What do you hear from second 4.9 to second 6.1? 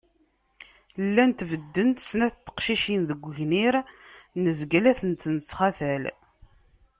tent-nettxatal